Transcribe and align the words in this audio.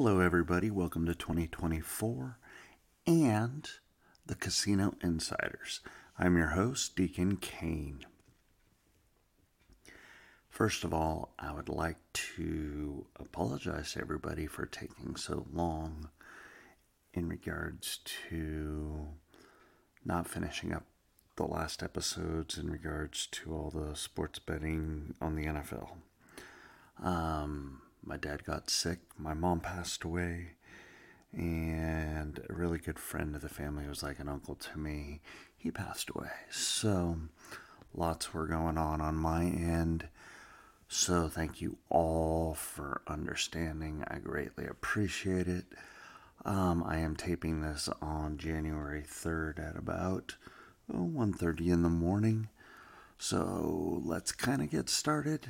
Hello, 0.00 0.20
everybody. 0.20 0.70
Welcome 0.70 1.06
to 1.06 1.14
2024 1.16 2.38
and 3.04 3.68
the 4.24 4.36
Casino 4.36 4.94
Insiders. 5.02 5.80
I'm 6.16 6.36
your 6.36 6.50
host, 6.50 6.94
Deacon 6.94 7.36
Kane. 7.36 8.06
First 10.48 10.84
of 10.84 10.94
all, 10.94 11.34
I 11.36 11.52
would 11.52 11.68
like 11.68 11.96
to 12.36 13.06
apologize 13.18 13.94
to 13.94 14.00
everybody 14.00 14.46
for 14.46 14.66
taking 14.66 15.16
so 15.16 15.46
long 15.52 16.10
in 17.12 17.28
regards 17.28 17.98
to 18.30 19.08
not 20.04 20.28
finishing 20.28 20.72
up 20.72 20.84
the 21.34 21.44
last 21.44 21.82
episodes 21.82 22.56
in 22.56 22.70
regards 22.70 23.26
to 23.32 23.52
all 23.52 23.72
the 23.74 23.96
sports 23.96 24.38
betting 24.38 25.16
on 25.20 25.34
the 25.34 25.46
NFL. 25.46 25.88
Um, 27.02 27.82
my 28.08 28.16
dad 28.16 28.44
got 28.44 28.70
sick, 28.70 29.00
my 29.18 29.34
mom 29.34 29.60
passed 29.60 30.02
away, 30.02 30.52
and 31.32 32.40
a 32.48 32.52
really 32.52 32.78
good 32.78 32.98
friend 32.98 33.36
of 33.36 33.42
the 33.42 33.50
family 33.50 33.86
was 33.86 34.02
like 34.02 34.18
an 34.18 34.28
uncle 34.28 34.54
to 34.54 34.78
me. 34.78 35.20
He 35.56 35.70
passed 35.70 36.08
away. 36.08 36.30
So 36.50 37.18
lots 37.94 38.32
were 38.32 38.46
going 38.46 38.78
on 38.78 39.02
on 39.02 39.14
my 39.14 39.42
end. 39.42 40.08
So 40.88 41.28
thank 41.28 41.60
you 41.60 41.76
all 41.90 42.54
for 42.54 43.02
understanding. 43.06 44.04
I 44.08 44.18
greatly 44.20 44.66
appreciate 44.66 45.46
it. 45.46 45.66
Um, 46.46 46.82
I 46.84 46.96
am 46.98 47.14
taping 47.14 47.60
this 47.60 47.90
on 48.00 48.38
January 48.38 49.02
3rd 49.02 49.68
at 49.68 49.76
about 49.76 50.36
oh, 50.90 51.10
1.30 51.14 51.72
in 51.72 51.82
the 51.82 51.90
morning. 51.90 52.48
So 53.18 54.00
let's 54.02 54.32
kind 54.32 54.62
of 54.62 54.70
get 54.70 54.88
started. 54.88 55.48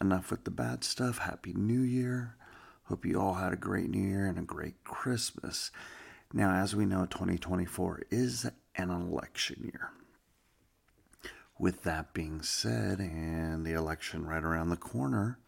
Enough 0.00 0.30
with 0.30 0.44
the 0.44 0.50
bad 0.50 0.82
stuff. 0.82 1.18
Happy 1.18 1.52
New 1.52 1.80
Year. 1.80 2.36
Hope 2.84 3.06
you 3.06 3.20
all 3.20 3.34
had 3.34 3.52
a 3.52 3.56
great 3.56 3.88
New 3.88 4.02
Year 4.02 4.26
and 4.26 4.38
a 4.38 4.42
great 4.42 4.82
Christmas. 4.84 5.70
Now, 6.32 6.54
as 6.54 6.74
we 6.74 6.84
know, 6.84 7.06
2024 7.06 8.02
is 8.10 8.44
an 8.76 8.90
election 8.90 9.70
year. 9.72 9.90
With 11.58 11.84
that 11.84 12.12
being 12.12 12.42
said, 12.42 12.98
and 12.98 13.64
the 13.64 13.72
election 13.72 14.26
right 14.26 14.42
around 14.42 14.70
the 14.70 14.76
corner, 14.76 15.38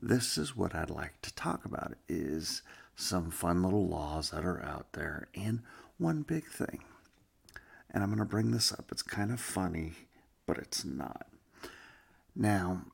this 0.00 0.38
is 0.38 0.56
what 0.56 0.74
I'd 0.74 0.88
like 0.88 1.20
to 1.22 1.34
talk 1.34 1.66
about 1.66 1.94
is 2.08 2.62
some 2.96 3.30
fun 3.30 3.62
little 3.62 3.86
laws 3.86 4.30
that 4.30 4.44
are 4.44 4.62
out 4.64 4.94
there 4.94 5.28
and 5.34 5.60
one 5.98 6.22
big 6.22 6.46
thing. 6.46 6.82
And 7.90 8.02
I'm 8.02 8.08
going 8.08 8.18
to 8.20 8.24
bring 8.24 8.52
this 8.52 8.72
up. 8.72 8.86
It's 8.90 9.02
kind 9.02 9.30
of 9.30 9.40
funny, 9.40 9.92
but 10.46 10.56
it's 10.56 10.84
not. 10.84 11.26
Now, 12.34 12.86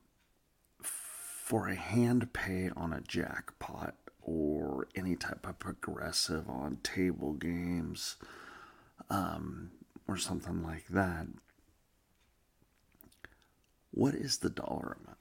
for 1.47 1.69
a 1.69 1.75
hand 1.75 2.33
pay 2.33 2.69
on 2.75 2.91
a 2.91 2.99
jackpot 2.99 3.95
or 4.21 4.85
any 4.97 5.15
type 5.15 5.47
of 5.47 5.57
progressive 5.57 6.49
on 6.49 6.77
table 6.83 7.31
games 7.31 8.17
um, 9.09 9.71
or 10.09 10.17
something 10.17 10.61
like 10.61 10.85
that, 10.89 11.25
what 13.91 14.13
is 14.13 14.39
the 14.39 14.49
dollar 14.49 14.97
amount? 14.99 15.17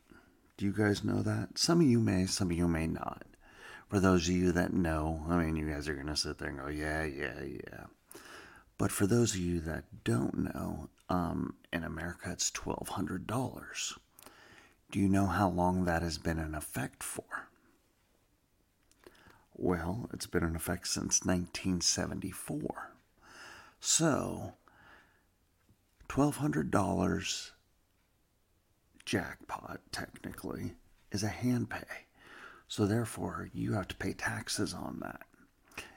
Do 0.57 0.65
you 0.65 0.73
guys 0.73 1.05
know 1.05 1.23
that? 1.23 1.59
Some 1.59 1.81
of 1.81 1.87
you 1.87 2.01
may, 2.01 2.27
some 2.27 2.51
of 2.51 2.57
you 2.57 2.67
may 2.67 2.89
not. 2.89 3.23
For 3.89 4.01
those 4.01 4.29
of 4.29 4.35
you 4.35 4.51
that 4.51 4.73
know, 4.73 5.25
I 5.29 5.37
mean, 5.37 5.55
you 5.55 5.71
guys 5.71 5.89
are 5.89 5.95
going 5.95 6.09
to 6.09 6.17
sit 6.17 6.39
there 6.39 6.49
and 6.49 6.59
go, 6.59 6.67
yeah, 6.67 7.05
yeah, 7.05 7.41
yeah. 7.41 7.85
But 8.79 8.91
for 8.91 9.07
those 9.07 9.35
of 9.35 9.41
you 9.41 9.61
that 9.61 9.85
don't 10.03 10.53
know, 10.53 10.89
um, 11.09 11.55
in 11.73 11.85
America 11.85 12.33
it's 12.33 12.51
$1,200. 12.51 13.99
Do 14.97 15.03
you 15.03 15.11
know 15.11 15.27
how 15.27 15.51
long 15.51 15.85
that 15.85 16.01
has 16.01 16.17
been 16.17 16.39
in 16.39 16.55
effect 16.55 17.03
for? 17.03 17.51
Well, 19.53 20.09
it's 20.11 20.25
been 20.25 20.43
in 20.43 20.57
effect 20.57 20.89
since 20.89 21.23
1974. 21.23 22.93
So, 23.79 24.55
$1,200 26.09 27.51
jackpot, 29.05 29.81
technically, 29.93 30.77
is 31.13 31.23
a 31.23 31.29
hand 31.29 31.69
pay. 31.69 32.07
So, 32.67 32.87
therefore, 32.87 33.51
you 33.53 33.75
have 33.75 33.89
to 33.89 33.97
pay 33.97 34.15
taxes 34.15 34.73
on 34.73 35.01
that. 35.03 35.27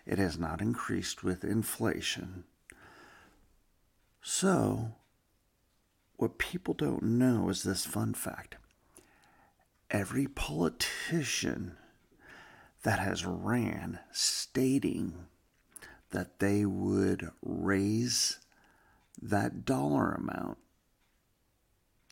It 0.06 0.20
has 0.20 0.38
not 0.38 0.60
increased 0.60 1.24
with 1.24 1.46
inflation. 1.46 2.44
So, 4.22 4.96
what 6.18 6.38
people 6.38 6.74
don't 6.74 7.04
know 7.04 7.48
is 7.48 7.64
this 7.64 7.86
fun 7.86 8.14
fact 8.14 8.58
every 9.90 10.28
politician 10.28 11.76
that 12.84 13.00
has 13.00 13.26
ran 13.26 14.00
stating 14.12 15.14
that 16.12 16.40
they 16.40 16.66
would 16.66 17.30
raise 17.42 18.40
that 19.22 19.66
dollar 19.66 20.12
amount 20.12 20.58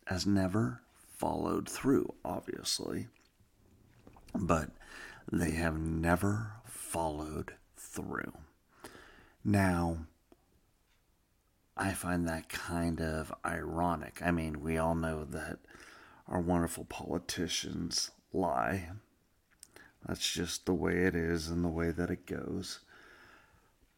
has 0.06 0.26
never 0.26 0.82
followed 1.18 1.70
through, 1.70 2.14
obviously. 2.24 3.08
But 4.36 4.70
they 5.32 5.52
have 5.52 5.80
never 5.80 6.54
followed 6.66 7.54
through. 7.76 8.34
Now, 9.44 10.06
I 11.76 11.94
find 11.94 12.28
that 12.28 12.50
kind 12.50 13.02
of 13.02 13.34
ironic. 13.46 14.20
I 14.24 14.32
mean, 14.32 14.62
we 14.62 14.78
all 14.78 14.96
know 14.96 15.24
that 15.26 15.60
our 16.28 16.42
wonderful 16.42 16.86
politicians 16.86 18.12
lie. 18.34 18.90
That's 20.06 20.32
just 20.32 20.66
the 20.66 20.74
way 20.74 21.04
it 21.06 21.16
is 21.16 21.50
and 21.50 21.64
the 21.64 21.70
way 21.70 21.92
that 21.92 22.10
it 22.10 22.26
goes. 22.26 22.80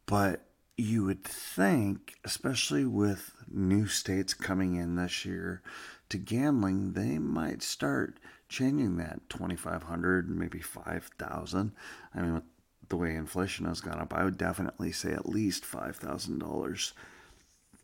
But 0.05 0.41
you 0.77 1.03
would 1.05 1.23
think, 1.23 2.15
especially 2.23 2.85
with 2.85 3.31
new 3.51 3.87
states 3.87 4.33
coming 4.33 4.75
in 4.75 4.95
this 4.95 5.25
year 5.25 5.61
to 6.09 6.17
gambling, 6.17 6.93
they 6.93 7.19
might 7.19 7.61
start 7.61 8.19
changing 8.47 8.97
that 8.97 9.21
2500 9.29 10.29
maybe 10.29 10.59
5000 10.59 11.71
I 12.15 12.21
mean, 12.21 12.33
with 12.33 12.43
the 12.89 12.97
way 12.97 13.15
inflation 13.15 13.65
has 13.65 13.81
gone 13.81 13.99
up, 13.99 14.13
I 14.13 14.23
would 14.23 14.37
definitely 14.37 14.91
say 14.91 15.11
at 15.11 15.29
least 15.29 15.63
$5,000. 15.63 16.93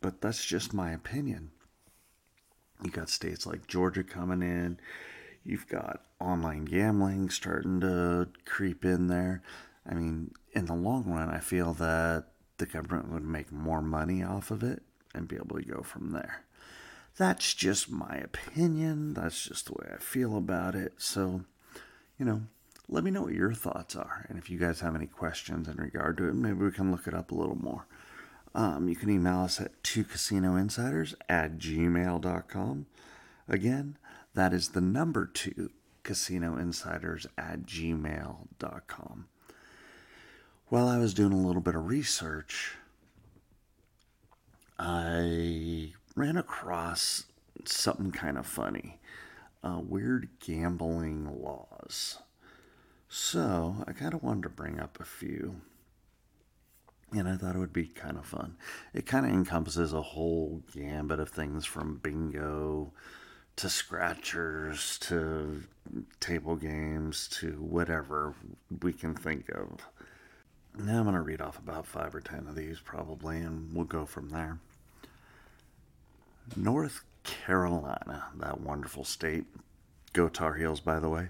But 0.00 0.20
that's 0.20 0.44
just 0.44 0.74
my 0.74 0.90
opinion. 0.90 1.50
You 2.82 2.90
got 2.90 3.08
states 3.08 3.46
like 3.46 3.66
Georgia 3.66 4.04
coming 4.04 4.42
in. 4.42 4.78
You've 5.44 5.68
got 5.68 6.02
online 6.20 6.64
gambling 6.64 7.30
starting 7.30 7.80
to 7.80 8.28
creep 8.44 8.84
in 8.84 9.06
there. 9.06 9.42
I 9.88 9.94
mean, 9.94 10.32
in 10.52 10.66
the 10.66 10.74
long 10.74 11.04
run, 11.04 11.30
I 11.30 11.38
feel 11.38 11.72
that 11.74 12.26
the 12.58 12.66
government 12.66 13.12
would 13.12 13.24
make 13.24 13.52
more 13.52 13.82
money 13.82 14.22
off 14.22 14.50
of 14.50 14.62
it 14.62 14.82
and 15.14 15.28
be 15.28 15.36
able 15.36 15.58
to 15.58 15.64
go 15.64 15.82
from 15.82 16.12
there. 16.12 16.42
That's 17.16 17.54
just 17.54 17.90
my 17.90 18.16
opinion. 18.16 19.14
That's 19.14 19.44
just 19.44 19.66
the 19.66 19.72
way 19.72 19.88
I 19.94 19.98
feel 19.98 20.36
about 20.36 20.74
it. 20.74 20.94
So, 20.98 21.42
you 22.18 22.26
know, 22.26 22.42
let 22.88 23.04
me 23.04 23.10
know 23.10 23.22
what 23.22 23.32
your 23.32 23.54
thoughts 23.54 23.96
are. 23.96 24.26
And 24.28 24.38
if 24.38 24.50
you 24.50 24.58
guys 24.58 24.80
have 24.80 24.94
any 24.94 25.06
questions 25.06 25.68
in 25.68 25.76
regard 25.76 26.18
to 26.18 26.28
it, 26.28 26.34
maybe 26.34 26.64
we 26.64 26.72
can 26.72 26.90
look 26.90 27.06
it 27.06 27.14
up 27.14 27.30
a 27.30 27.34
little 27.34 27.56
more. 27.56 27.86
Um, 28.56 28.88
you 28.88 28.96
can 28.96 29.10
email 29.10 29.40
us 29.40 29.60
at 29.60 29.82
two 29.82 30.02
casino 30.02 30.56
insiders 30.56 31.14
at 31.28 31.58
gmail.com. 31.58 32.86
Again, 33.46 33.98
that 34.32 34.54
is 34.54 34.70
the 34.70 34.80
number 34.80 35.26
two 35.26 35.70
casino 36.02 36.56
insiders 36.56 37.26
at 37.36 37.66
gmail.com. 37.66 39.26
While 40.68 40.88
I 40.88 40.96
was 40.96 41.12
doing 41.12 41.34
a 41.34 41.46
little 41.46 41.60
bit 41.60 41.74
of 41.74 41.86
research, 41.86 42.76
I 44.78 45.92
ran 46.14 46.38
across 46.38 47.24
something 47.66 48.10
kind 48.10 48.38
of 48.38 48.46
funny 48.46 49.00
uh, 49.62 49.80
weird 49.80 50.30
gambling 50.40 51.42
laws. 51.42 52.20
So 53.10 53.84
I 53.86 53.92
kind 53.92 54.14
of 54.14 54.22
wanted 54.22 54.44
to 54.44 54.48
bring 54.48 54.80
up 54.80 54.98
a 54.98 55.04
few 55.04 55.60
and 57.12 57.28
I 57.28 57.36
thought 57.36 57.54
it 57.54 57.58
would 57.58 57.72
be 57.72 57.86
kind 57.86 58.16
of 58.16 58.26
fun. 58.26 58.56
It 58.92 59.06
kind 59.06 59.26
of 59.26 59.32
encompasses 59.32 59.92
a 59.92 60.02
whole 60.02 60.62
gambit 60.74 61.20
of 61.20 61.28
things 61.28 61.64
from 61.64 61.98
bingo 62.02 62.92
to 63.56 63.68
scratchers 63.70 64.98
to 64.98 65.62
table 66.20 66.56
games 66.56 67.28
to 67.28 67.52
whatever 67.52 68.34
we 68.82 68.92
can 68.92 69.14
think 69.14 69.48
of. 69.50 69.80
Now 70.78 70.98
I'm 70.98 71.04
going 71.04 71.14
to 71.14 71.22
read 71.22 71.40
off 71.40 71.58
about 71.58 71.86
five 71.86 72.14
or 72.14 72.20
ten 72.20 72.46
of 72.48 72.54
these 72.54 72.80
probably, 72.80 73.38
and 73.38 73.74
we'll 73.74 73.86
go 73.86 74.04
from 74.04 74.28
there. 74.28 74.58
North 76.54 77.02
Carolina, 77.24 78.26
that 78.36 78.60
wonderful 78.60 79.04
state. 79.04 79.44
Go 80.12 80.28
Tar 80.28 80.54
Heels, 80.54 80.80
by 80.80 81.00
the 81.00 81.08
way. 81.08 81.28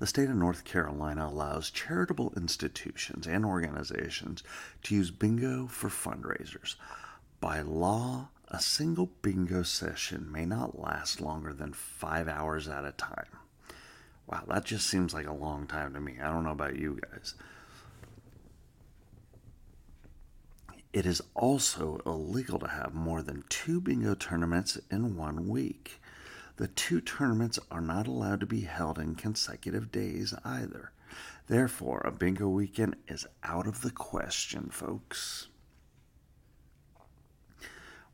The 0.00 0.06
state 0.06 0.30
of 0.30 0.36
North 0.36 0.64
Carolina 0.64 1.26
allows 1.26 1.70
charitable 1.70 2.32
institutions 2.34 3.26
and 3.26 3.44
organizations 3.44 4.42
to 4.84 4.94
use 4.94 5.10
bingo 5.10 5.66
for 5.66 5.90
fundraisers. 5.90 6.76
By 7.38 7.60
law, 7.60 8.30
a 8.48 8.60
single 8.60 9.10
bingo 9.20 9.62
session 9.62 10.32
may 10.32 10.46
not 10.46 10.80
last 10.80 11.20
longer 11.20 11.52
than 11.52 11.74
five 11.74 12.28
hours 12.28 12.66
at 12.66 12.86
a 12.86 12.92
time. 12.92 13.28
Wow, 14.26 14.44
that 14.48 14.64
just 14.64 14.86
seems 14.86 15.12
like 15.12 15.26
a 15.26 15.34
long 15.34 15.66
time 15.66 15.92
to 15.92 16.00
me. 16.00 16.16
I 16.18 16.32
don't 16.32 16.44
know 16.44 16.52
about 16.52 16.76
you 16.76 16.98
guys. 17.12 17.34
It 20.94 21.04
is 21.04 21.20
also 21.34 22.00
illegal 22.06 22.58
to 22.60 22.68
have 22.68 22.94
more 22.94 23.20
than 23.20 23.44
two 23.50 23.82
bingo 23.82 24.14
tournaments 24.14 24.78
in 24.90 25.14
one 25.14 25.46
week. 25.46 26.00
The 26.60 26.68
two 26.68 27.00
tournaments 27.00 27.58
are 27.70 27.80
not 27.80 28.06
allowed 28.06 28.40
to 28.40 28.46
be 28.46 28.60
held 28.60 28.98
in 28.98 29.14
consecutive 29.14 29.90
days 29.90 30.34
either. 30.44 30.92
Therefore, 31.46 32.02
a 32.04 32.10
bingo 32.12 32.50
weekend 32.50 32.96
is 33.08 33.26
out 33.42 33.66
of 33.66 33.80
the 33.80 33.90
question, 33.90 34.68
folks. 34.68 35.48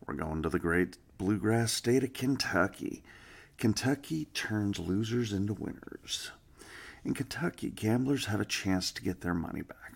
We're 0.07 0.15
going 0.15 0.45
to 0.45 0.49
the 0.49 0.61
great 0.61 0.97
bluegrass 1.19 1.73
state 1.73 2.05
of 2.05 2.13
Kentucky. 2.13 3.03
Kentucky 3.59 4.27
turns 4.27 4.79
losers 4.79 5.33
into 5.33 5.53
winners. 5.53 6.31
In 7.05 7.15
Kentucky, 7.15 7.71
gamblers 7.71 8.27
have 8.27 8.41
a 8.41 8.45
chance 8.45 8.93
to 8.93 9.03
get 9.03 9.23
their 9.23 9.35
money 9.35 9.63
back. 9.63 9.95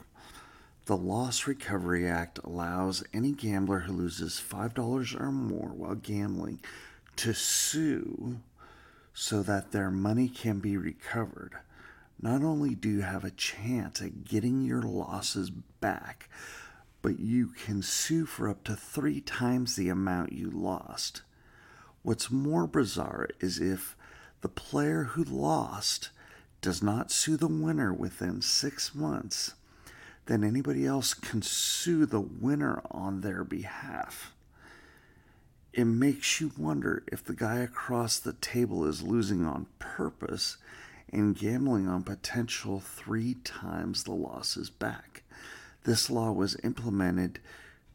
The 0.86 0.96
Loss 0.96 1.46
Recovery 1.46 2.08
Act 2.08 2.40
allows 2.42 3.04
any 3.14 3.30
gambler 3.30 3.78
who 3.78 3.92
loses 3.92 4.42
$5 4.44 5.20
or 5.20 5.30
more 5.30 5.68
while 5.68 5.94
gambling 5.94 6.60
to 7.16 7.34
sue 7.34 8.40
so 9.12 9.42
that 9.42 9.72
their 9.72 9.90
money 9.90 10.28
can 10.28 10.60
be 10.60 10.76
recovered. 10.76 11.54
Not 12.20 12.42
only 12.42 12.74
do 12.74 12.88
you 12.88 13.00
have 13.00 13.24
a 13.24 13.30
chance 13.30 14.00
at 14.02 14.24
getting 14.24 14.62
your 14.62 14.82
losses 14.82 15.50
back, 15.50 16.28
but 17.02 17.18
you 17.18 17.48
can 17.48 17.82
sue 17.82 18.26
for 18.26 18.48
up 18.48 18.64
to 18.64 18.76
three 18.76 19.20
times 19.20 19.76
the 19.76 19.88
amount 19.88 20.32
you 20.32 20.50
lost. 20.50 21.22
What's 22.02 22.30
more 22.30 22.66
bizarre 22.66 23.28
is 23.40 23.58
if 23.58 23.96
the 24.42 24.48
player 24.48 25.04
who 25.04 25.24
lost 25.24 26.10
does 26.60 26.82
not 26.82 27.10
sue 27.10 27.36
the 27.36 27.48
winner 27.48 27.92
within 27.92 28.42
six 28.42 28.94
months, 28.94 29.54
then 30.26 30.44
anybody 30.44 30.86
else 30.86 31.14
can 31.14 31.42
sue 31.42 32.06
the 32.06 32.20
winner 32.20 32.82
on 32.90 33.20
their 33.20 33.44
behalf. 33.44 34.32
It 35.72 35.84
makes 35.84 36.40
you 36.40 36.50
wonder 36.58 37.04
if 37.06 37.24
the 37.24 37.34
guy 37.34 37.58
across 37.58 38.18
the 38.18 38.32
table 38.32 38.84
is 38.84 39.02
losing 39.02 39.46
on 39.46 39.66
purpose 39.78 40.56
and 41.12 41.36
gambling 41.36 41.88
on 41.88 42.02
potential 42.02 42.80
three 42.80 43.34
times 43.44 44.02
the 44.02 44.12
losses 44.12 44.68
back. 44.68 45.22
This 45.84 46.10
law 46.10 46.32
was 46.32 46.56
implemented 46.64 47.38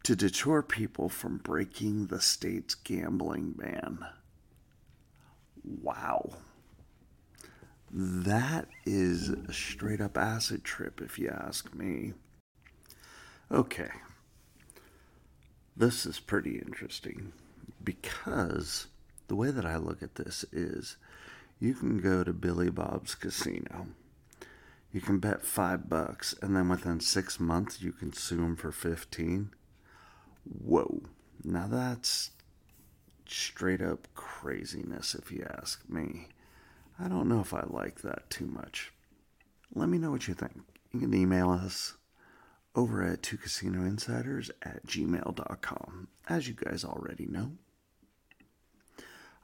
to 0.03 0.15
deter 0.15 0.61
people 0.61 1.09
from 1.09 1.37
breaking 1.37 2.07
the 2.07 2.21
state's 2.21 2.75
gambling 2.75 3.51
ban. 3.57 4.05
Wow. 5.81 6.37
That 7.91 8.67
is 8.85 9.29
a 9.29 9.51
straight 9.51 9.99
up 9.99 10.17
acid 10.17 10.63
trip, 10.63 11.01
if 11.01 11.19
you 11.19 11.29
ask 11.29 11.73
me. 11.73 12.13
Okay. 13.51 13.89
This 15.75 16.05
is 16.05 16.19
pretty 16.19 16.57
interesting 16.57 17.33
because 17.85 18.87
the 19.27 19.35
way 19.35 19.51
that 19.51 19.65
I 19.65 19.77
look 19.77 20.03
at 20.03 20.15
this 20.15 20.43
is 20.51 20.97
you 21.59 21.73
can 21.73 21.99
go 21.99 22.23
to 22.23 22.33
Billy 22.33 22.69
Bob's 22.69 23.15
casino. 23.15 23.87
You 24.91 25.01
can 25.01 25.19
bet 25.19 25.41
five 25.41 25.89
bucks, 25.89 26.35
and 26.41 26.55
then 26.55 26.69
within 26.69 26.99
six 26.99 27.39
months, 27.39 27.81
you 27.81 27.91
can 27.91 28.13
sue 28.13 28.43
him 28.43 28.55
for 28.55 28.71
15. 28.71 29.51
Whoa. 30.43 31.01
Now 31.43 31.67
that's 31.67 32.31
straight 33.27 33.81
up 33.81 34.07
craziness, 34.15 35.15
if 35.15 35.31
you 35.31 35.45
ask 35.59 35.81
me. 35.89 36.29
I 36.99 37.07
don't 37.07 37.27
know 37.27 37.41
if 37.41 37.53
I 37.53 37.65
like 37.67 38.01
that 38.01 38.29
too 38.29 38.45
much. 38.45 38.93
Let 39.73 39.89
me 39.89 39.97
know 39.97 40.11
what 40.11 40.27
you 40.27 40.33
think. 40.33 40.53
You 40.93 41.01
can 41.01 41.13
email 41.13 41.51
us 41.51 41.95
over 42.73 43.03
at 43.03 43.21
two 43.21 43.37
casino 43.37 43.81
insiders 43.81 44.49
at 44.61 44.85
gmail.com, 44.85 46.07
as 46.29 46.47
you 46.47 46.53
guys 46.53 46.85
already 46.85 47.25
know. 47.25 47.51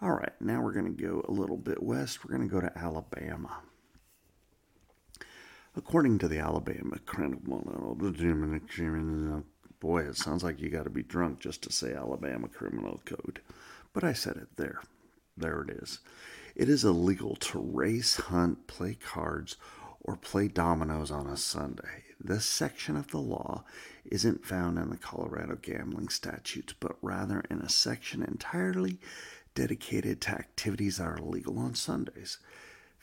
All 0.04 0.14
right, 0.14 0.34
now 0.40 0.64
we're 0.64 0.72
going 0.72 0.96
to 0.96 1.04
go 1.04 1.24
a 1.28 1.32
little 1.32 1.58
bit 1.58 1.84
west. 1.84 2.26
We're 2.26 2.36
going 2.36 2.50
to 2.50 2.54
go 2.54 2.60
to 2.60 2.76
Alabama. 2.76 3.60
According 5.76 6.18
to 6.20 6.28
the 6.28 6.40
Alabama 6.40 6.98
Criminal, 7.06 7.96
boy, 9.80 10.02
it 10.02 10.18
sounds 10.18 10.44
like 10.44 10.60
you 10.60 10.70
got 10.70 10.86
to 10.86 10.90
be 10.90 11.04
drunk 11.04 11.40
just 11.40 11.62
to 11.64 11.72
say 11.72 11.94
Alabama 11.94 12.48
Criminal 12.48 13.00
Code. 13.06 13.42
But 13.94 14.04
I 14.04 14.14
said 14.14 14.38
it 14.38 14.48
there. 14.58 14.82
There 15.38 15.62
it 15.62 15.70
is. 15.70 16.00
It 16.56 16.68
is 16.68 16.84
illegal 16.84 17.36
to 17.36 17.60
race, 17.60 18.16
hunt, 18.16 18.66
play 18.66 18.96
cards, 18.96 19.56
or 20.02 20.16
play 20.16 20.48
dominoes 20.48 21.12
on 21.12 21.28
a 21.28 21.38
Sunday. 21.38 22.06
This 22.20 22.46
section 22.46 22.98
of 22.98 23.10
the 23.12 23.20
law 23.20 23.66
isn't 24.06 24.46
found 24.46 24.80
in 24.80 24.90
the 24.90 24.98
Colorado 24.98 25.58
gambling 25.62 26.10
statutes, 26.10 26.74
but 26.80 26.98
rather 27.04 27.44
in 27.52 27.60
a 27.60 27.70
section 27.70 28.24
entirely 28.24 29.00
dedicated 29.56 30.22
to 30.22 30.32
activities 30.32 30.98
that 30.98 31.04
are 31.04 31.18
illegal 31.18 31.60
on 31.60 31.76
Sundays. 31.76 32.38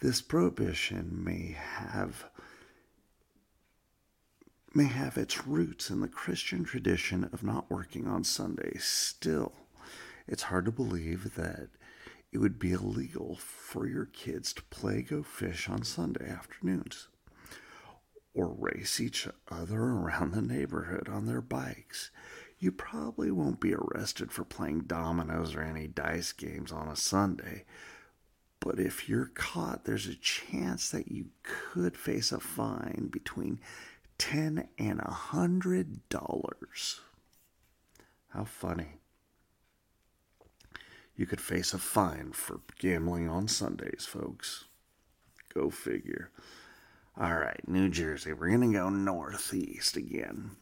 This 0.00 0.20
prohibition 0.20 1.24
may 1.24 1.56
have 1.58 2.26
may 4.74 4.84
have 4.84 5.16
its 5.16 5.46
roots 5.46 5.90
in 5.90 6.00
the 6.00 6.08
Christian 6.08 6.62
tradition 6.62 7.28
of 7.32 7.42
not 7.42 7.70
working 7.70 8.06
on 8.06 8.22
Sundays. 8.22 8.84
Still, 8.84 9.52
it's 10.26 10.44
hard 10.44 10.66
to 10.66 10.70
believe 10.70 11.34
that 11.34 11.68
it 12.30 12.38
would 12.38 12.58
be 12.58 12.72
illegal 12.72 13.36
for 13.36 13.86
your 13.88 14.04
kids 14.04 14.52
to 14.52 14.62
play 14.64 15.02
go 15.02 15.22
fish 15.22 15.68
on 15.68 15.82
Sunday 15.82 16.28
afternoons 16.28 17.08
or 18.34 18.46
race 18.46 19.00
each 19.00 19.26
other 19.50 19.80
around 19.80 20.32
the 20.32 20.42
neighborhood 20.42 21.08
on 21.08 21.26
their 21.26 21.40
bikes 21.40 22.10
you 22.58 22.72
probably 22.72 23.30
won't 23.30 23.60
be 23.60 23.74
arrested 23.74 24.32
for 24.32 24.44
playing 24.44 24.80
dominoes 24.82 25.54
or 25.54 25.62
any 25.62 25.86
dice 25.86 26.32
games 26.32 26.72
on 26.72 26.88
a 26.88 26.96
Sunday. 26.96 27.64
But 28.60 28.80
if 28.80 29.08
you're 29.08 29.30
caught, 29.34 29.84
there's 29.84 30.06
a 30.06 30.16
chance 30.16 30.90
that 30.90 31.10
you 31.10 31.26
could 31.44 31.96
face 31.96 32.32
a 32.32 32.40
fine 32.40 33.08
between 33.12 33.60
ten 34.18 34.68
and 34.78 35.00
a 35.00 35.10
hundred 35.10 36.08
dollars. 36.08 37.00
How 38.28 38.44
funny. 38.44 38.98
You 41.16 41.26
could 41.26 41.40
face 41.40 41.72
a 41.72 41.78
fine 41.78 42.32
for 42.32 42.60
gambling 42.78 43.28
on 43.28 43.48
Sundays, 43.48 44.06
folks. 44.08 44.66
Go 45.54 45.70
figure. 45.70 46.30
All 47.16 47.34
right, 47.34 47.60
New 47.66 47.88
Jersey. 47.88 48.32
We're 48.32 48.48
going 48.48 48.72
to 48.72 48.78
go 48.78 48.88
northeast 48.88 49.96
again. 49.96 50.52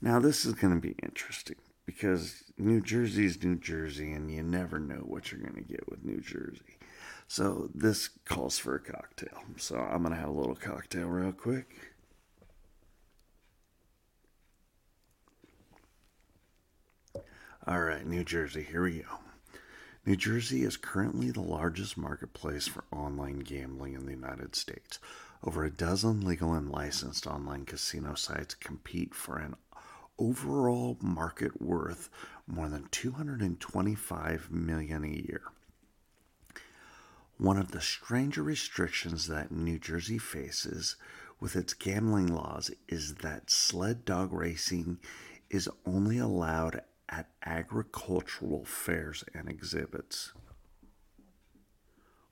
Now, 0.00 0.20
this 0.20 0.44
is 0.44 0.54
going 0.54 0.74
to 0.74 0.80
be 0.80 0.94
interesting 1.02 1.56
because 1.86 2.44
New 2.58 2.80
Jersey 2.80 3.26
is 3.26 3.42
New 3.42 3.56
Jersey, 3.56 4.12
and 4.12 4.30
you 4.30 4.42
never 4.42 4.78
know 4.78 4.96
what 4.96 5.30
you're 5.32 5.40
going 5.40 5.54
to 5.54 5.60
get 5.60 5.88
with 5.88 6.04
New 6.04 6.20
Jersey. 6.20 6.78
So, 7.28 7.70
this 7.74 8.08
calls 8.24 8.58
for 8.58 8.74
a 8.74 8.80
cocktail. 8.80 9.42
So, 9.56 9.76
I'm 9.76 10.02
going 10.02 10.14
to 10.14 10.20
have 10.20 10.28
a 10.28 10.32
little 10.32 10.54
cocktail 10.54 11.06
real 11.06 11.32
quick. 11.32 11.94
All 17.66 17.80
right, 17.80 18.06
New 18.06 18.22
Jersey, 18.22 18.62
here 18.62 18.82
we 18.82 18.98
go. 19.00 19.18
New 20.04 20.14
Jersey 20.14 20.62
is 20.62 20.76
currently 20.76 21.32
the 21.32 21.40
largest 21.40 21.96
marketplace 21.96 22.68
for 22.68 22.84
online 22.92 23.40
gambling 23.40 23.94
in 23.94 24.06
the 24.06 24.12
United 24.12 24.54
States. 24.54 25.00
Over 25.42 25.64
a 25.64 25.70
dozen 25.70 26.20
legal 26.20 26.54
and 26.54 26.70
licensed 26.70 27.26
online 27.26 27.64
casino 27.64 28.14
sites 28.14 28.54
compete 28.54 29.16
for 29.16 29.38
an 29.38 29.56
overall 30.18 30.96
market 31.00 31.60
worth 31.60 32.08
more 32.46 32.68
than 32.68 32.88
225 32.90 34.50
million 34.50 35.04
a 35.04 35.08
year. 35.08 35.42
One 37.38 37.58
of 37.58 37.72
the 37.72 37.80
stranger 37.80 38.42
restrictions 38.42 39.26
that 39.28 39.52
New 39.52 39.78
Jersey 39.78 40.18
faces 40.18 40.96
with 41.38 41.54
its 41.54 41.74
gambling 41.74 42.28
laws 42.28 42.70
is 42.88 43.16
that 43.16 43.50
sled 43.50 44.04
dog 44.04 44.32
racing 44.32 44.98
is 45.50 45.68
only 45.84 46.18
allowed 46.18 46.80
at 47.08 47.28
agricultural 47.44 48.64
fairs 48.64 49.22
and 49.34 49.48
exhibits. 49.48 50.32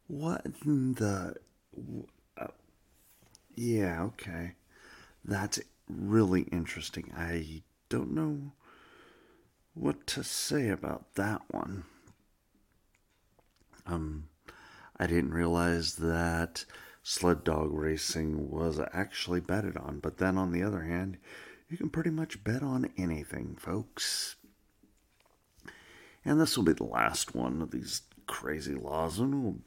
What 0.06 0.44
the. 0.64 1.36
Uh, 2.36 2.46
yeah, 3.54 4.02
okay. 4.02 4.54
That's 5.24 5.60
really 5.88 6.42
interesting. 6.42 7.12
I 7.16 7.62
don't 7.94 8.12
know 8.12 8.52
what 9.72 10.04
to 10.08 10.24
say 10.24 10.68
about 10.68 11.14
that 11.14 11.42
one. 11.50 11.84
Um, 13.86 14.28
I 14.98 15.06
didn't 15.06 15.32
realize 15.32 15.94
that 15.96 16.64
sled 17.04 17.44
dog 17.44 17.72
racing 17.72 18.50
was 18.50 18.80
actually 18.92 19.38
betted 19.38 19.76
on, 19.76 20.00
but 20.00 20.18
then 20.18 20.36
on 20.36 20.50
the 20.50 20.62
other 20.62 20.82
hand, 20.82 21.18
you 21.68 21.76
can 21.76 21.88
pretty 21.88 22.10
much 22.10 22.42
bet 22.42 22.64
on 22.64 22.90
anything, 22.96 23.56
folks. 23.60 24.34
And 26.24 26.40
this 26.40 26.56
will 26.56 26.64
be 26.64 26.72
the 26.72 26.82
last 26.82 27.34
one 27.34 27.62
of 27.62 27.70
these 27.70 28.02
crazy 28.26 28.74
laws, 28.74 29.20
and 29.20 29.44
we'll 29.44 29.58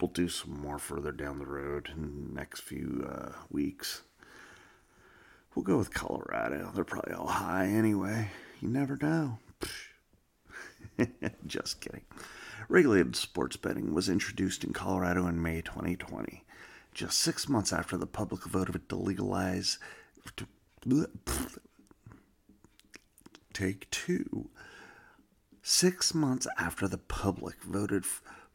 we'll 0.00 0.10
do 0.10 0.28
some 0.28 0.60
more 0.60 0.78
further 0.78 1.12
down 1.12 1.38
the 1.38 1.46
road 1.46 1.90
in 1.94 2.30
the 2.30 2.34
next 2.34 2.62
few 2.62 3.06
uh, 3.08 3.32
weeks. 3.48 4.02
We'll 5.54 5.64
go 5.64 5.78
with 5.78 5.94
Colorado. 5.94 6.70
They're 6.74 6.84
probably 6.84 7.14
all 7.14 7.28
high 7.28 7.66
anyway. 7.66 8.30
You 8.60 8.68
never 8.68 8.98
know. 9.00 9.38
Just 11.46 11.80
kidding. 11.80 12.02
Regulated 12.68 13.14
sports 13.14 13.56
betting 13.56 13.94
was 13.94 14.08
introduced 14.08 14.64
in 14.64 14.72
Colorado 14.72 15.26
in 15.26 15.42
May 15.42 15.60
2020, 15.60 16.44
just 16.94 17.18
six 17.18 17.48
months 17.48 17.72
after 17.72 17.96
the 17.96 18.06
public 18.06 18.44
voted 18.44 18.88
to 18.88 18.96
legalize. 18.96 19.78
Take 23.52 23.90
two. 23.90 24.48
Six 25.62 26.14
months 26.14 26.46
after 26.58 26.88
the 26.88 26.98
public 26.98 27.62
voted 27.62 28.04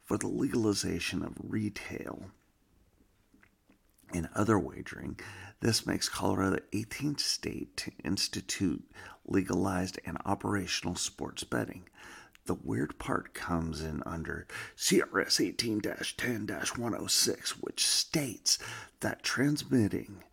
for 0.02 0.18
the 0.18 0.28
legalization 0.28 1.22
of 1.22 1.34
retail 1.42 2.30
and 4.12 4.28
other 4.34 4.58
wagering, 4.58 5.18
this 5.60 5.86
makes 5.86 6.08
Colorado 6.08 6.56
the 6.56 6.84
18th 6.84 7.20
state 7.20 7.76
to 7.76 7.92
institute 8.04 8.82
legalized 9.26 9.98
and 10.04 10.18
operational 10.24 10.96
sports 10.96 11.44
betting. 11.44 11.88
The 12.46 12.54
weird 12.54 12.98
part 12.98 13.34
comes 13.34 13.82
in 13.82 14.02
under 14.06 14.46
CRS 14.76 15.40
18 15.44 15.80
10 15.80 16.46
106, 16.46 17.50
which 17.60 17.86
states 17.86 18.58
that 19.00 19.22
transmitting 19.22 20.24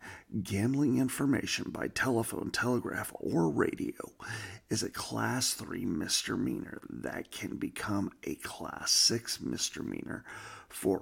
gambling 0.42 0.98
information 0.98 1.70
by 1.70 1.88
telephone, 1.88 2.50
telegraph, 2.50 3.12
or 3.14 3.48
radio 3.48 4.12
is 4.68 4.82
a 4.82 4.90
Class 4.90 5.54
3 5.54 5.84
misdemeanor 5.86 6.80
that 6.90 7.30
can 7.30 7.56
become 7.56 8.10
a 8.24 8.34
Class 8.36 8.90
6 8.90 9.40
misdemeanor 9.40 10.24
for 10.68 11.00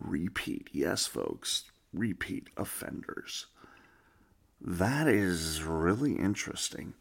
repeat, 0.00 0.68
yes, 0.72 1.06
folks, 1.06 1.64
repeat 1.92 2.48
offenders. 2.56 3.46
That 4.60 5.06
is 5.08 5.62
really 5.62 6.14
interesting 6.14 6.94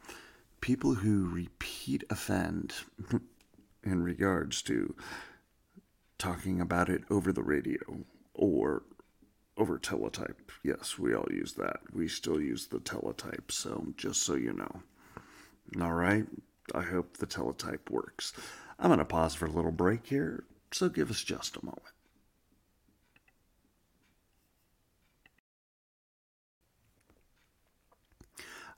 people 0.62 0.96
who 0.96 1.30
repeat 1.30 2.04
offend 2.10 2.74
in 3.84 4.04
regards 4.04 4.62
to 4.64 4.96
talking 6.18 6.60
about 6.60 6.90
it 6.90 7.04
over 7.10 7.32
the 7.32 7.44
radio 7.44 7.80
or 8.34 8.84
over 9.58 9.78
teletype. 9.78 10.52
Yes, 10.64 11.00
we 11.00 11.16
all 11.16 11.28
use 11.32 11.54
that. 11.54 11.80
We 11.92 12.08
still 12.08 12.40
use 12.40 12.68
the 12.68 12.80
teletype, 12.80 13.52
so 13.52 13.88
just 13.98 14.24
so 14.24 14.36
you 14.36 14.54
know. 14.54 14.82
All 15.82 15.94
right, 15.94 16.26
I 16.74 16.82
hope 16.82 17.18
the 17.18 17.26
teletype 17.26 17.90
works. 17.90 18.34
I'm 18.80 18.90
going 18.90 19.00
to 19.00 19.06
pause 19.06 19.36
for 19.36 19.46
a 19.46 19.52
little 19.52 19.72
break 19.72 20.08
here, 20.08 20.44
so 20.72 20.90
give 20.90 21.10
us 21.10 21.24
just 21.24 21.58
a 21.58 21.66
moment. 21.66 21.82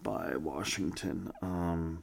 by 0.03 0.37
Washington. 0.37 1.31
Um, 1.43 2.03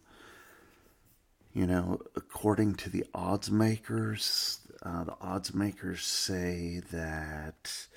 you 1.54 1.68
know, 1.68 2.00
according 2.16 2.76
to 2.76 2.90
the 2.90 3.06
odds 3.14 3.52
makers, 3.52 4.60
uh, 4.84 5.04
the 5.04 5.16
odds 5.22 5.54
makers 5.54 6.06
say 6.06 6.82
that, 6.92 7.88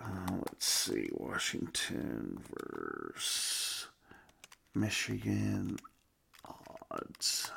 uh, 0.00 0.32
let's 0.32 0.66
see, 0.66 1.08
Washington 1.12 2.38
versus 2.54 3.88
Michigan 4.74 5.78
odds. 6.90 7.50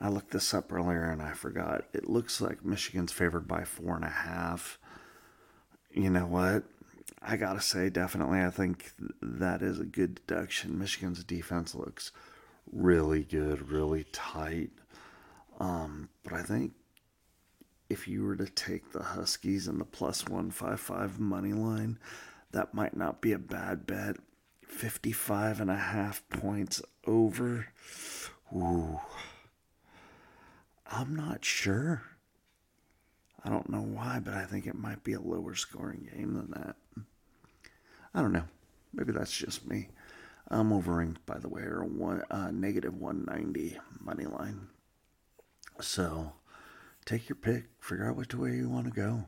I 0.00 0.08
looked 0.08 0.30
this 0.30 0.52
up 0.52 0.72
earlier 0.72 1.04
and 1.04 1.22
I 1.22 1.32
forgot. 1.32 1.84
It 1.92 2.08
looks 2.08 2.40
like 2.40 2.64
Michigan's 2.64 3.12
favored 3.12 3.48
by 3.48 3.64
four 3.64 3.96
and 3.96 4.04
a 4.04 4.08
half. 4.08 4.78
You 5.90 6.10
know 6.10 6.26
what? 6.26 6.64
I 7.22 7.36
gotta 7.36 7.62
say, 7.62 7.88
definitely, 7.88 8.40
I 8.40 8.50
think 8.50 8.92
that 9.22 9.62
is 9.62 9.80
a 9.80 9.84
good 9.84 10.20
deduction. 10.26 10.78
Michigan's 10.78 11.24
defense 11.24 11.74
looks 11.74 12.12
really 12.72 13.22
good, 13.22 13.70
really 13.70 14.04
tight. 14.12 14.70
Um, 15.58 16.08
but 16.24 16.34
I 16.34 16.42
think 16.42 16.72
if 17.88 18.08
you 18.08 18.24
were 18.24 18.36
to 18.36 18.46
take 18.46 18.92
the 18.92 19.02
Huskies 19.02 19.68
and 19.68 19.80
the 19.80 19.84
plus 19.84 20.24
155 20.24 21.20
money 21.20 21.52
line, 21.52 21.98
that 22.52 22.74
might 22.74 22.96
not 22.96 23.20
be 23.20 23.32
a 23.32 23.38
bad 23.38 23.86
bet. 23.86 24.16
55 24.66 25.60
and 25.60 25.70
a 25.70 25.76
half 25.76 26.28
points 26.28 26.82
over. 27.06 27.68
Ooh. 28.54 29.00
I'm 30.90 31.14
not 31.14 31.44
sure. 31.44 32.02
I 33.44 33.48
don't 33.48 33.70
know 33.70 33.82
why, 33.82 34.20
but 34.22 34.34
I 34.34 34.44
think 34.44 34.66
it 34.66 34.74
might 34.74 35.04
be 35.04 35.12
a 35.12 35.20
lower 35.20 35.54
scoring 35.54 36.08
game 36.12 36.34
than 36.34 36.50
that. 36.50 36.76
I 38.12 38.20
don't 38.20 38.32
know. 38.32 38.44
Maybe 38.92 39.12
that's 39.12 39.36
just 39.36 39.66
me. 39.66 39.88
I'm 40.48 40.72
overing, 40.72 41.18
by 41.26 41.38
the 41.38 41.48
way, 41.48 41.62
or 41.62 41.84
one 41.84 42.22
uh, 42.30 42.50
negative 42.52 42.94
190 42.94 43.78
money 44.00 44.26
line. 44.26 44.68
So 45.80 46.32
take 47.04 47.28
your 47.28 47.36
pick. 47.36 47.64
Figure 47.80 48.08
out 48.08 48.16
which 48.16 48.34
way 48.34 48.52
you 48.52 48.68
want 48.68 48.86
to 48.86 48.92
go. 48.92 49.24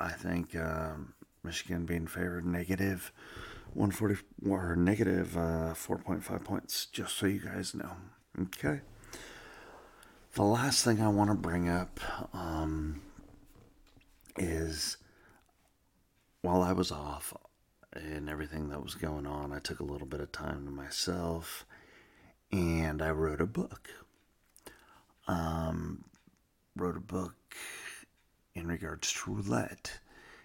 I 0.00 0.10
think 0.10 0.56
um, 0.56 1.14
Michigan 1.42 1.86
being 1.86 2.06
favored 2.06 2.44
negative 2.46 3.12
140 3.74 4.22
or 4.48 4.76
negative 4.76 5.36
uh, 5.36 5.74
4.5 5.74 6.44
points, 6.44 6.86
just 6.86 7.16
so 7.16 7.26
you 7.26 7.40
guys 7.40 7.74
know. 7.74 7.92
Okay. 8.40 8.80
The 10.34 10.42
last 10.42 10.84
thing 10.84 11.00
I 11.00 11.08
want 11.08 11.30
to 11.30 11.36
bring 11.36 11.68
up 11.68 11.98
um, 12.34 13.00
is 14.36 14.98
while 16.42 16.62
I 16.62 16.72
was 16.72 16.92
off, 16.92 17.32
and 17.96 18.28
everything 18.28 18.68
that 18.68 18.82
was 18.82 18.94
going 18.94 19.26
on, 19.26 19.52
I 19.52 19.58
took 19.58 19.80
a 19.80 19.84
little 19.84 20.06
bit 20.06 20.20
of 20.20 20.32
time 20.32 20.64
to 20.64 20.70
myself 20.70 21.64
and 22.52 23.02
I 23.02 23.10
wrote 23.10 23.40
a 23.40 23.46
book. 23.46 23.90
Um, 25.28 26.04
wrote 26.76 26.96
a 26.96 27.00
book 27.00 27.34
in 28.54 28.66
regards 28.66 29.12
to 29.12 29.32
roulette 29.32 29.98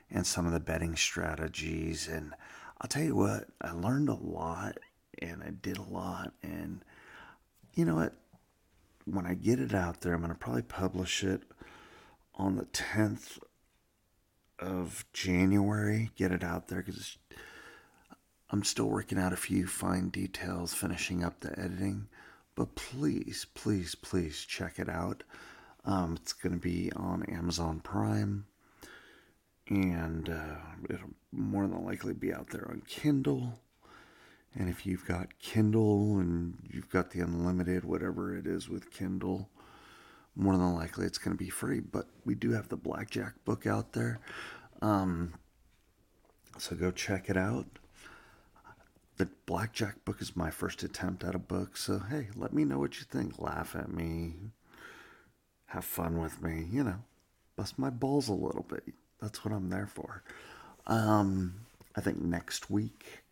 and 0.10 0.25
some 0.25 0.46
of 0.46 0.53
the 0.53 0.60
betting 0.60 0.96
strategies. 0.96 2.08
And 2.08 2.34
I'll 2.79 2.88
tell 2.88 3.03
you 3.03 3.15
what, 3.15 3.48
I 3.62 3.72
learned 3.72 4.10
a 4.10 4.15
lot 4.15 4.77
and 5.20 5.43
I 5.43 5.51
did 5.62 5.77
a 5.77 5.84
lot. 5.84 6.34
And 6.41 6.84
you 7.74 7.86
know 7.86 7.96
what? 7.96 8.13
When 9.05 9.25
I 9.25 9.34
get 9.34 9.60
it 9.60 9.74
out 9.74 10.01
there, 10.01 10.13
I'm 10.13 10.22
going 10.22 10.31
to 10.31 10.38
probably 10.38 10.62
publish 10.62 11.24
it 11.24 11.41
on 12.36 12.55
the 12.55 12.65
10th 12.65 13.39
of 14.62 15.06
January. 15.12 16.12
Get 16.15 16.32
it 16.32 16.44
out 16.44 16.68
there 16.68 16.82
because 16.82 17.18
I'm 18.50 18.63
still 18.63 18.89
working 18.89 19.18
out 19.18 19.34
a 19.34 19.38
few 19.38 19.68
fine 19.68 20.10
details, 20.10 20.74
finishing 20.74 21.24
up 21.24 21.39
the 21.39 21.58
editing. 21.60 22.08
But 22.56 22.75
please, 22.75 23.48
please, 23.53 23.96
please 23.96 24.46
check 24.46 24.77
it 24.77 24.89
out. 24.89 25.24
Um, 25.86 26.18
it's 26.22 26.34
going 26.34 26.53
to 26.53 26.60
be 26.60 26.91
on 26.96 27.24
Amazon 27.24 27.80
Prime, 27.80 28.46
and 29.68 30.30
uh, 30.30 30.58
it'll 30.89 31.10
more 31.32 31.65
than 31.65 31.84
likely 31.84 32.13
be 32.13 32.34
out 32.34 32.50
there 32.50 32.68
on 32.70 32.84
Kindle. 32.88 33.60
And 34.53 34.70
if 34.70 34.86
you've 34.86 35.08
got 35.08 35.39
Kindle 35.39 36.20
and 36.20 36.58
you've 36.70 36.89
got 36.89 37.12
the 37.12 37.22
unlimited, 37.22 37.86
whatever 37.86 38.38
it 38.38 38.46
is 38.46 38.70
with 38.70 38.91
Kindle, 38.91 39.50
more 40.35 40.57
than 40.57 40.73
likely 40.73 41.05
it's 41.05 41.17
going 41.17 41.35
to 41.35 41.43
be 41.43 41.50
free. 41.50 41.79
But 41.79 42.07
we 42.25 42.35
do 42.35 42.51
have 42.51 42.69
the 42.69 42.77
Blackjack 42.77 43.33
book 43.45 43.65
out 43.67 43.93
there. 43.93 44.19
Um, 44.81 45.33
so 46.57 46.75
go 46.75 46.91
check 46.91 47.29
it 47.29 47.38
out. 47.38 47.65
The 49.17 49.29
Blackjack 49.45 50.03
book 50.03 50.21
is 50.21 50.35
my 50.35 50.50
first 50.50 50.83
attempt 50.83 51.23
at 51.23 51.35
a 51.35 51.39
book. 51.39 51.77
So, 51.77 52.00
hey, 52.00 52.29
let 52.35 52.53
me 52.53 52.65
know 52.65 52.79
what 52.79 53.00
you 53.00 53.05
think. 53.05 53.39
Laugh 53.39 53.75
at 53.75 53.91
me. 53.91 54.33
Have 55.67 55.85
fun 55.85 56.19
with 56.19 56.41
me. 56.41 56.67
You 56.71 56.83
know, 56.83 57.03
bust 57.55 57.77
my 57.77 57.89
balls 57.89 58.29
a 58.29 58.33
little 58.33 58.65
bit. 58.67 58.83
That's 59.21 59.45
what 59.45 59.53
I'm 59.53 59.69
there 59.69 59.88
for. 59.88 60.23
Um, 60.88 61.61
I 61.95 62.01
think 62.01 62.19
next 62.19 62.71
week 62.71 63.23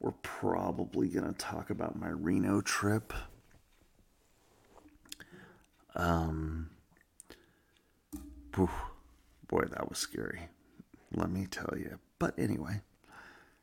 we're 0.00 0.12
probably 0.22 1.08
going 1.08 1.26
to 1.32 1.38
talk 1.38 1.70
about 1.70 1.98
my 1.98 2.08
Reno 2.08 2.60
trip. 2.60 3.12
Um, 5.94 6.70
whew, 8.54 8.70
boy, 9.48 9.64
that 9.70 9.88
was 9.88 9.98
scary. 9.98 10.48
Let 11.14 11.30
me 11.30 11.46
tell 11.50 11.74
you. 11.76 11.98
But 12.18 12.38
anyway, 12.38 12.80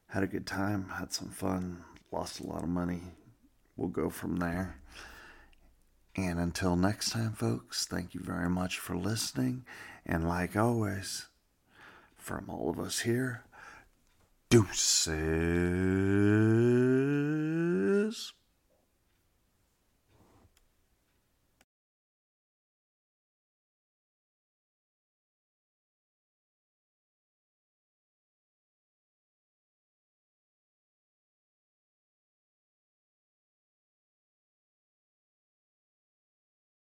had 0.07 0.23
a 0.23 0.27
good 0.27 0.45
time, 0.45 0.89
had 0.97 1.13
some 1.13 1.29
fun, 1.29 1.83
lost 2.11 2.39
a 2.39 2.47
lot 2.47 2.63
of 2.63 2.69
money. 2.69 3.01
We'll 3.77 3.89
go 3.89 4.09
from 4.09 4.37
there. 4.37 4.79
And 6.15 6.39
until 6.39 6.75
next 6.75 7.11
time, 7.11 7.33
folks, 7.33 7.85
thank 7.85 8.13
you 8.13 8.19
very 8.21 8.49
much 8.49 8.77
for 8.77 8.97
listening. 8.97 9.63
And 10.05 10.27
like 10.27 10.55
always, 10.55 11.27
from 12.17 12.49
all 12.49 12.69
of 12.69 12.79
us 12.79 12.99
here, 12.99 13.43
deuces. 14.49 15.13